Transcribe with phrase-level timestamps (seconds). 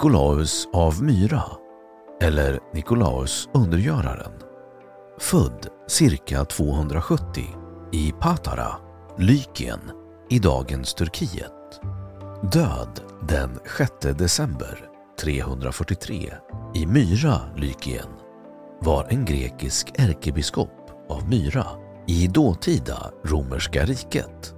[0.00, 1.42] Nikolaus av Myra
[2.22, 4.32] eller Nikolaus undergöraren.
[5.18, 7.44] Född cirka 270
[7.92, 8.68] i Patara,
[9.18, 9.80] Lykien
[10.30, 11.80] i dagens Turkiet.
[12.52, 14.78] Död den 6 december
[15.20, 16.32] 343
[16.74, 18.08] i Myra, Lykien
[18.82, 21.66] var en grekisk ärkebiskop av Myra
[22.06, 24.54] i dåtida romerska riket.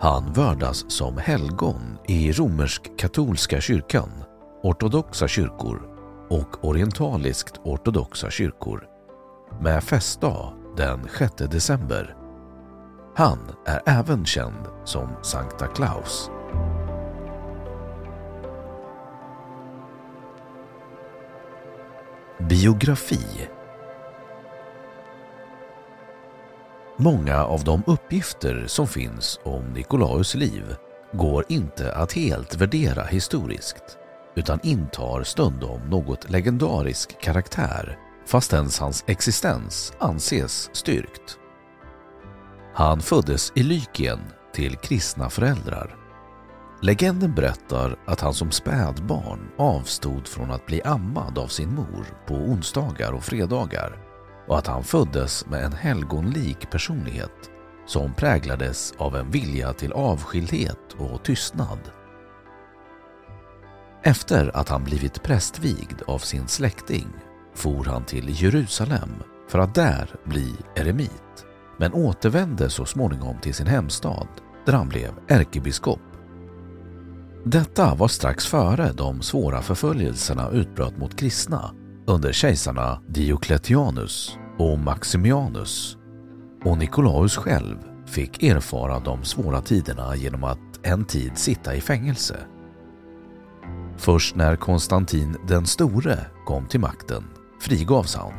[0.00, 4.10] Han vördas som helgon i romersk-katolska kyrkan,
[4.62, 5.82] ortodoxa kyrkor
[6.30, 8.84] och orientaliskt ortodoxa kyrkor
[9.60, 12.16] med festdag den 6 december.
[13.16, 16.30] Han är även känd som Sankta Claus.
[22.48, 23.48] Biografi
[27.00, 30.76] Många av de uppgifter som finns om Nikolaus liv
[31.12, 33.98] går inte att helt värdera historiskt
[34.36, 41.38] utan intar stundom något legendarisk karaktär fastän hans existens anses styrkt.
[42.74, 44.20] Han föddes i Lykien
[44.54, 45.96] till kristna föräldrar.
[46.82, 52.34] Legenden berättar att han som spädbarn avstod från att bli ammad av sin mor på
[52.34, 54.07] onsdagar och fredagar
[54.48, 57.50] och att han föddes med en helgonlik personlighet
[57.86, 61.78] som präglades av en vilja till avskildhet och tystnad.
[64.02, 67.06] Efter att han blivit prästvigd av sin släkting
[67.54, 69.10] for han till Jerusalem
[69.48, 71.46] för att där bli eremit
[71.78, 74.28] men återvände så småningom till sin hemstad
[74.66, 76.00] där han blev ärkebiskop.
[77.44, 81.74] Detta var strax före de svåra förföljelserna utbröt mot kristna
[82.08, 85.96] under kejsarna Diocletianus och Maximianus
[86.64, 87.76] och Nikolaus själv
[88.06, 92.36] fick erfara de svåra tiderna genom att en tid sitta i fängelse.
[93.96, 97.24] Först när Konstantin den store kom till makten
[97.60, 98.32] frigavs han.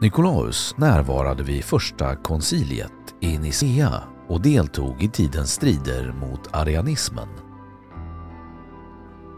[0.00, 7.49] Nikolaus närvarade vid första konciliet i Nicea och deltog i tidens strider mot arianismen.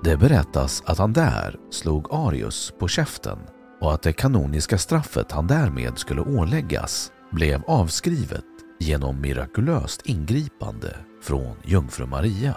[0.05, 3.39] Det berättas att han där slog Arius på käften
[3.81, 8.45] och att det kanoniska straffet han därmed skulle åläggas blev avskrivet
[8.81, 12.57] genom mirakulöst ingripande från jungfru Maria.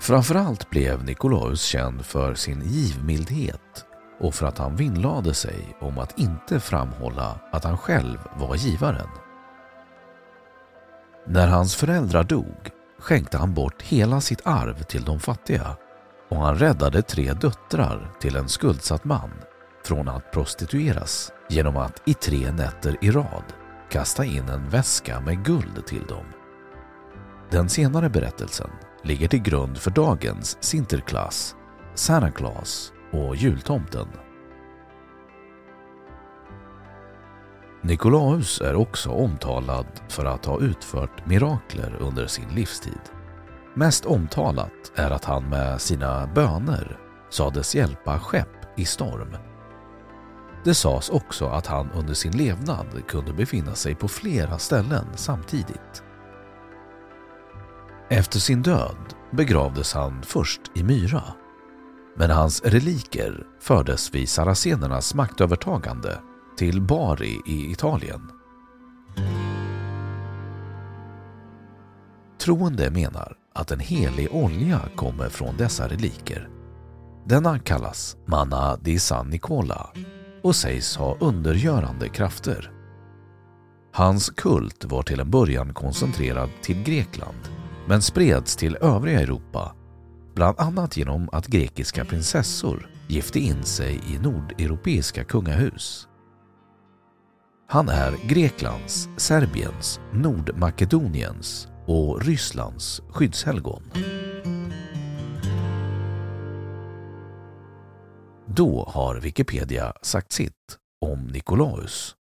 [0.00, 3.84] Framförallt blev Nikolaus känd för sin givmildhet
[4.20, 9.08] och för att han vinnlade sig om att inte framhålla att han själv var givaren.
[11.26, 15.76] När hans föräldrar dog skänkte han bort hela sitt arv till de fattiga
[16.28, 19.30] och han räddade tre döttrar till en skuldsatt man
[19.84, 23.44] från att prostitueras genom att i tre nätter i rad
[23.90, 26.24] kasta in en väska med guld till dem.
[27.50, 28.70] Den senare berättelsen
[29.04, 31.56] ligger till grund för dagens Sinterklaas,
[31.94, 34.08] Santa Claus och jultomten.
[37.82, 43.00] Nikolaus är också omtalad för att ha utfört mirakler under sin livstid.
[43.74, 46.98] Mest omtalat är att han med sina böner
[47.30, 49.36] sades hjälpa skepp i storm.
[50.64, 56.02] Det sades också att han under sin levnad kunde befinna sig på flera ställen samtidigt.
[58.10, 61.22] Efter sin död begravdes han först i Myra.
[62.16, 66.18] Men hans reliker fördes vid saracenernas maktövertagande
[66.58, 68.20] till Bari i Italien.
[72.40, 76.48] Troende menar att en helig olja kommer från dessa reliker.
[77.26, 79.90] Denna kallas Manna di San Nicola
[80.42, 82.72] och sägs ha undergörande krafter.
[83.92, 87.48] Hans kult var till en början koncentrerad till Grekland
[87.86, 89.74] men spreds till övriga Europa
[90.34, 96.08] bland annat genom att grekiska prinsessor gifte in sig i nordeuropeiska kungahus.
[97.70, 103.82] Han är Greklands, Serbiens, Nordmakedoniens och Rysslands skyddshelgon.
[108.46, 112.14] Då har Wikipedia sagt sitt om Nikolaus.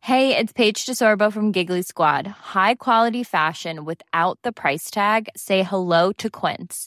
[0.00, 2.26] Hey, it's Paige DeSorbo from Giggly Squad.
[2.26, 5.28] High quality fashion without the price tag.
[5.36, 6.86] Say hello to Quince.